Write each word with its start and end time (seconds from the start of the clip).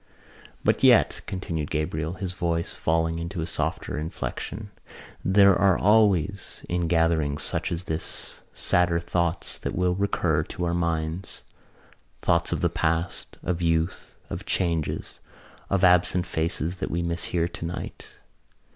"But 0.63 0.81
yet," 0.83 1.21
continued 1.27 1.69
Gabriel, 1.69 2.13
his 2.13 2.33
voice 2.33 2.73
falling 2.73 3.19
into 3.19 3.39
a 3.39 3.45
softer 3.45 3.99
inflection, 3.99 4.71
"there 5.23 5.55
are 5.55 5.77
always 5.77 6.65
in 6.67 6.87
gatherings 6.87 7.43
such 7.43 7.71
as 7.71 7.83
this 7.83 8.41
sadder 8.51 8.99
thoughts 8.99 9.59
that 9.59 9.75
will 9.75 9.93
recur 9.93 10.41
to 10.41 10.65
our 10.65 10.73
minds: 10.73 11.43
thoughts 12.19 12.51
of 12.51 12.61
the 12.61 12.67
past, 12.67 13.37
of 13.43 13.61
youth, 13.61 14.15
of 14.27 14.47
changes, 14.47 15.19
of 15.69 15.83
absent 15.83 16.25
faces 16.25 16.77
that 16.77 16.89
we 16.89 17.03
miss 17.03 17.25
here 17.25 17.47
tonight. 17.47 18.15